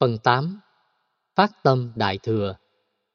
Phần 0.00 0.18
8 0.18 0.60
Phát 1.34 1.62
tâm 1.62 1.92
Đại 1.96 2.18
Thừa. 2.18 2.56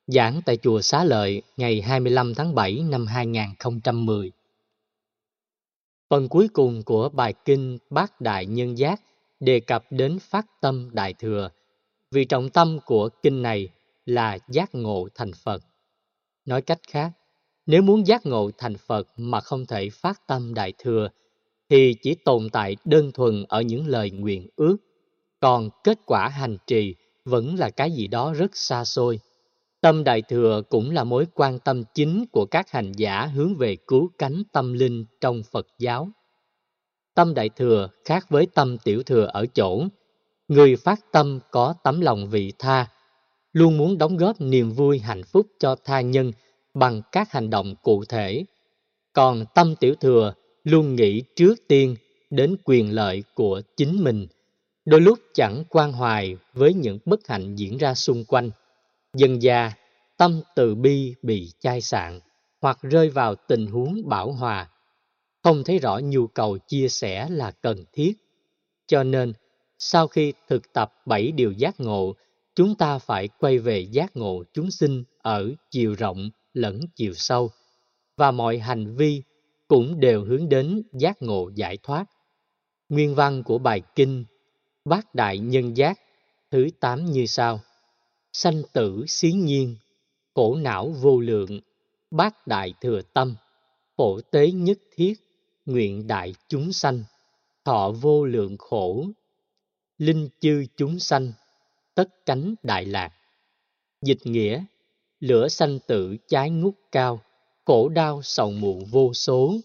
Giảng 0.07 0.41
tại 0.45 0.57
Chùa 0.57 0.81
Xá 0.81 1.03
Lợi 1.03 1.41
ngày 1.57 1.81
25 1.81 2.35
tháng 2.35 2.55
7 2.55 2.83
năm 2.89 3.07
2010 3.07 4.31
Phần 6.09 6.29
cuối 6.29 6.47
cùng 6.53 6.83
của 6.83 7.09
bài 7.09 7.33
kinh 7.45 7.77
Bát 7.89 8.21
Đại 8.21 8.45
Nhân 8.45 8.77
Giác 8.77 9.01
đề 9.39 9.59
cập 9.59 9.85
đến 9.89 10.19
phát 10.19 10.45
tâm 10.61 10.89
Đại 10.93 11.13
Thừa 11.13 11.49
vì 12.11 12.25
trọng 12.25 12.49
tâm 12.49 12.79
của 12.85 13.09
kinh 13.23 13.41
này 13.41 13.69
là 14.05 14.37
giác 14.49 14.75
ngộ 14.75 15.07
thành 15.15 15.31
Phật. 15.43 15.63
Nói 16.45 16.61
cách 16.61 16.79
khác, 16.87 17.11
nếu 17.65 17.81
muốn 17.81 18.07
giác 18.07 18.25
ngộ 18.25 18.51
thành 18.57 18.77
Phật 18.77 19.07
mà 19.17 19.41
không 19.41 19.65
thể 19.65 19.89
phát 19.89 20.27
tâm 20.27 20.53
Đại 20.53 20.73
Thừa 20.77 21.09
thì 21.69 21.95
chỉ 22.01 22.15
tồn 22.15 22.49
tại 22.49 22.75
đơn 22.85 23.11
thuần 23.11 23.45
ở 23.49 23.61
những 23.61 23.87
lời 23.87 24.11
nguyện 24.11 24.47
ước, 24.55 24.77
còn 25.43 25.69
kết 25.83 25.99
quả 26.05 26.27
hành 26.27 26.57
trì 26.67 26.95
vẫn 27.25 27.55
là 27.55 27.69
cái 27.69 27.91
gì 27.91 28.07
đó 28.07 28.33
rất 28.33 28.51
xa 28.53 28.85
xôi. 28.85 29.19
Tâm 29.81 30.03
Đại 30.03 30.21
Thừa 30.21 30.61
cũng 30.69 30.91
là 30.91 31.03
mối 31.03 31.25
quan 31.33 31.59
tâm 31.59 31.83
chính 31.93 32.25
của 32.31 32.45
các 32.45 32.71
hành 32.71 32.91
giả 32.91 33.25
hướng 33.25 33.55
về 33.55 33.75
cứu 33.87 34.09
cánh 34.17 34.43
tâm 34.51 34.73
linh 34.73 35.05
trong 35.21 35.41
Phật 35.51 35.67
giáo. 35.79 36.09
Tâm 37.15 37.33
Đại 37.33 37.49
Thừa 37.49 37.89
khác 38.05 38.25
với 38.29 38.47
tâm 38.53 38.77
Tiểu 38.77 39.03
Thừa 39.03 39.25
ở 39.33 39.45
chỗ, 39.45 39.83
người 40.47 40.75
phát 40.75 40.99
tâm 41.11 41.39
có 41.51 41.73
tấm 41.83 42.01
lòng 42.01 42.29
vị 42.29 42.53
tha, 42.59 42.87
luôn 43.53 43.77
muốn 43.77 43.97
đóng 43.97 44.17
góp 44.17 44.41
niềm 44.41 44.71
vui 44.71 44.99
hạnh 44.99 45.23
phúc 45.23 45.47
cho 45.59 45.75
tha 45.85 46.01
nhân 46.01 46.31
bằng 46.73 47.01
các 47.11 47.31
hành 47.31 47.49
động 47.49 47.75
cụ 47.81 48.05
thể. 48.05 48.45
Còn 49.13 49.45
tâm 49.55 49.75
Tiểu 49.75 49.95
Thừa 49.95 50.33
luôn 50.63 50.95
nghĩ 50.95 51.23
trước 51.35 51.55
tiên 51.67 51.95
đến 52.29 52.55
quyền 52.63 52.95
lợi 52.95 53.23
của 53.35 53.61
chính 53.77 54.03
mình, 54.03 54.27
đôi 54.85 55.01
lúc 55.01 55.19
chẳng 55.33 55.63
quan 55.69 55.91
hoài 55.91 56.37
với 56.53 56.73
những 56.73 56.99
bất 57.05 57.27
hạnh 57.27 57.55
diễn 57.55 57.77
ra 57.77 57.93
xung 57.93 58.25
quanh. 58.25 58.51
Dần 59.13 59.41
già, 59.41 59.71
tâm 60.17 60.41
từ 60.55 60.75
bi 60.75 61.15
bị 61.21 61.51
chai 61.59 61.81
sạn 61.81 62.19
hoặc 62.61 62.79
rơi 62.81 63.09
vào 63.09 63.35
tình 63.35 63.67
huống 63.67 64.09
bảo 64.09 64.31
hòa, 64.31 64.69
không 65.43 65.63
thấy 65.63 65.79
rõ 65.79 65.99
nhu 66.03 66.27
cầu 66.27 66.57
chia 66.57 66.87
sẻ 66.87 67.27
là 67.29 67.51
cần 67.51 67.85
thiết. 67.93 68.13
Cho 68.87 69.03
nên, 69.03 69.33
sau 69.79 70.07
khi 70.07 70.33
thực 70.49 70.73
tập 70.73 70.93
bảy 71.05 71.31
điều 71.31 71.51
giác 71.51 71.79
ngộ, 71.79 72.15
chúng 72.55 72.75
ta 72.75 72.99
phải 72.99 73.27
quay 73.27 73.59
về 73.59 73.79
giác 73.79 74.15
ngộ 74.15 74.43
chúng 74.53 74.71
sinh 74.71 75.03
ở 75.17 75.51
chiều 75.71 75.95
rộng 75.95 76.29
lẫn 76.53 76.79
chiều 76.95 77.13
sâu, 77.13 77.51
và 78.17 78.31
mọi 78.31 78.57
hành 78.57 78.95
vi 78.95 79.23
cũng 79.67 79.99
đều 79.99 80.25
hướng 80.25 80.49
đến 80.49 80.83
giác 80.93 81.21
ngộ 81.21 81.51
giải 81.55 81.77
thoát. 81.83 82.05
Nguyên 82.89 83.15
văn 83.15 83.43
của 83.43 83.57
bài 83.57 83.81
kinh 83.95 84.25
Bát 84.85 85.15
Đại 85.15 85.39
Nhân 85.39 85.77
Giác 85.77 85.99
thứ 86.51 86.67
tám 86.79 87.05
như 87.05 87.25
sau. 87.25 87.59
Sanh 88.33 88.61
tử 88.73 89.05
xí 89.07 89.31
nhiên, 89.31 89.75
khổ 90.33 90.55
não 90.55 90.89
vô 90.89 91.19
lượng, 91.19 91.59
bát 92.11 92.47
đại 92.47 92.73
thừa 92.81 93.01
tâm, 93.13 93.35
phổ 93.97 94.21
tế 94.21 94.51
nhất 94.51 94.77
thiết, 94.95 95.13
nguyện 95.65 96.07
đại 96.07 96.35
chúng 96.49 96.73
sanh, 96.73 97.03
thọ 97.65 97.91
vô 98.01 98.25
lượng 98.25 98.57
khổ, 98.57 99.07
linh 99.97 100.29
chư 100.39 100.65
chúng 100.77 100.99
sanh, 100.99 101.31
tất 101.95 102.25
cánh 102.25 102.55
đại 102.63 102.85
lạc. 102.85 103.13
Dịch 104.01 104.19
nghĩa, 104.23 104.65
lửa 105.19 105.47
sanh 105.47 105.79
tử 105.87 106.17
cháy 106.27 106.49
ngút 106.49 106.75
cao, 106.91 107.21
khổ 107.65 107.89
đau 107.89 108.21
sầu 108.23 108.51
muộn 108.51 108.85
vô 108.85 109.13
số, 109.13 109.55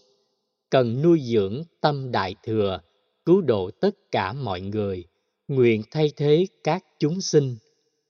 cần 0.69 1.01
nuôi 1.01 1.21
dưỡng 1.23 1.63
tâm 1.81 2.11
đại 2.11 2.35
thừa, 2.43 2.79
cứu 3.25 3.41
độ 3.41 3.71
tất 3.71 4.11
cả 4.11 4.33
mọi 4.33 4.61
người, 4.61 5.08
nguyện 5.49 5.83
thay 5.91 6.11
thế 6.15 6.45
các 6.63 6.85
chúng 6.99 7.21
sinh, 7.21 7.57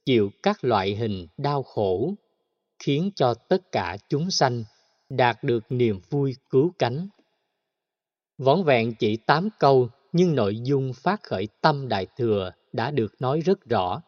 chịu 0.06 0.32
các 0.44 0.64
loại 0.64 0.96
hình 0.96 1.28
đau 1.38 1.64
khổ, 1.64 2.14
khiến 2.80 3.12
cho 3.16 3.34
tất 3.34 3.72
cả 3.72 3.98
chúng 4.10 4.32
sanh 4.32 4.64
đạt 5.10 5.44
được 5.44 5.64
niềm 5.70 6.00
vui 6.10 6.36
cứu 6.50 6.72
cánh. 6.80 7.08
Vỏn 8.38 8.64
vẹn 8.64 8.96
chỉ 9.00 9.18
tám 9.18 9.50
câu 9.60 9.90
nhưng 10.12 10.36
nội 10.36 10.60
dung 10.64 10.94
phát 10.94 11.24
khởi 11.24 11.48
tâm 11.62 11.88
đại 11.88 12.08
thừa 12.18 12.52
đã 12.74 12.92
được 12.92 13.14
nói 13.20 13.42
rất 13.46 13.66
rõ. 13.66 14.02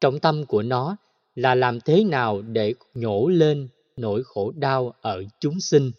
Trọng 0.00 0.20
tâm 0.20 0.46
của 0.46 0.62
nó 0.62 0.96
là 1.34 1.54
làm 1.54 1.80
thế 1.80 2.04
nào 2.04 2.42
để 2.42 2.74
nhổ 2.94 3.28
lên 3.28 3.68
nỗi 3.96 4.22
khổ 4.24 4.52
đau 4.56 4.94
ở 5.00 5.24
chúng 5.40 5.60
sinh 5.60 5.90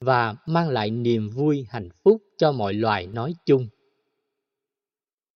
và 0.00 0.34
mang 0.46 0.68
lại 0.68 0.90
niềm 0.90 1.30
vui 1.30 1.66
hạnh 1.70 1.88
phúc 2.04 2.22
cho 2.38 2.52
mọi 2.52 2.74
loài 2.74 3.06
nói 3.06 3.34
chung. 3.46 3.68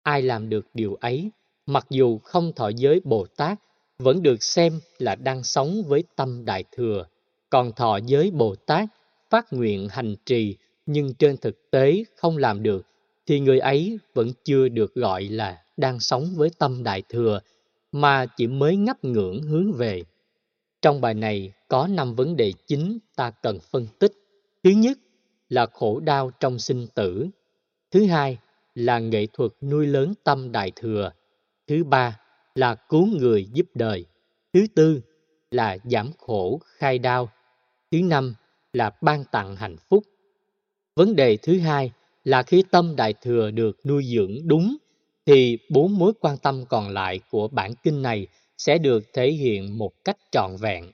Ai 0.09 0.23
làm 0.23 0.49
được 0.49 0.67
điều 0.75 0.95
ấy, 0.95 1.31
mặc 1.67 1.87
dù 1.91 2.19
không 2.19 2.53
thọ 2.53 2.69
giới 2.69 3.01
Bồ 3.05 3.27
Tát, 3.37 3.59
vẫn 3.99 4.23
được 4.23 4.43
xem 4.43 4.81
là 4.99 5.15
đang 5.15 5.45
sống 5.45 5.83
với 5.87 6.05
tâm 6.17 6.45
đại 6.45 6.65
thừa, 6.73 7.07
còn 7.51 7.73
thọ 7.73 7.99
giới 8.07 8.31
Bồ 8.31 8.55
Tát 8.55 8.89
phát 9.31 9.53
nguyện 9.53 9.89
hành 9.91 10.15
trì 10.27 10.57
nhưng 10.87 11.15
trên 11.15 11.37
thực 11.37 11.71
tế 11.71 12.05
không 12.17 12.37
làm 12.37 12.63
được 12.63 12.87
thì 13.27 13.41
người 13.41 13.59
ấy 13.59 13.99
vẫn 14.15 14.33
chưa 14.45 14.69
được 14.69 14.95
gọi 14.95 15.25
là 15.25 15.63
đang 15.77 16.01
sống 16.01 16.35
với 16.37 16.51
tâm 16.59 16.83
đại 16.83 17.03
thừa 17.09 17.41
mà 17.93 18.27
chỉ 18.27 18.47
mới 18.47 18.77
ngấp 18.77 19.05
ngưỡng 19.05 19.43
hướng 19.43 19.73
về. 19.73 20.03
Trong 20.83 21.01
bài 21.01 21.15
này 21.15 21.53
có 21.69 21.87
năm 21.87 22.15
vấn 22.15 22.37
đề 22.37 22.53
chính 22.67 22.99
ta 23.17 23.31
cần 23.31 23.59
phân 23.71 23.87
tích. 23.99 24.13
Thứ 24.65 24.71
nhất 24.71 24.99
là 25.49 25.67
khổ 25.67 26.01
đau 26.01 26.31
trong 26.41 26.59
sinh 26.59 26.87
tử. 26.95 27.27
Thứ 27.91 28.07
hai 28.07 28.39
là 28.79 28.99
nghệ 28.99 29.27
thuật 29.33 29.51
nuôi 29.63 29.87
lớn 29.87 30.15
tâm 30.25 30.53
đại 30.53 30.73
thừa. 30.77 31.11
Thứ 31.67 31.85
ba 31.85 32.21
là 32.55 32.75
cứu 32.75 33.07
người 33.07 33.49
giúp 33.53 33.67
đời. 33.75 34.05
Thứ 34.53 34.67
tư 34.75 35.01
là 35.51 35.79
giảm 35.85 36.11
khổ 36.19 36.61
khai 36.65 36.99
đau. 36.99 37.31
Thứ 37.91 38.03
năm 38.03 38.35
là 38.73 38.91
ban 39.01 39.25
tặng 39.25 39.57
hạnh 39.57 39.77
phúc. 39.89 40.05
Vấn 40.97 41.17
đề 41.17 41.37
thứ 41.37 41.59
hai 41.59 41.93
là 42.25 42.43
khi 42.43 42.65
tâm 42.71 42.97
đại 42.97 43.15
thừa 43.23 43.51
được 43.51 43.87
nuôi 43.87 44.05
dưỡng 44.05 44.49
đúng, 44.49 44.77
thì 45.27 45.59
bốn 45.71 45.99
mối 45.99 46.13
quan 46.21 46.37
tâm 46.39 46.65
còn 46.69 46.89
lại 46.89 47.21
của 47.31 47.49
bản 47.49 47.75
kinh 47.83 48.03
này 48.03 48.27
sẽ 48.59 48.79
được 48.79 49.05
thể 49.13 49.31
hiện 49.31 49.79
một 49.79 50.05
cách 50.05 50.17
trọn 50.33 50.57
vẹn. 50.61 50.93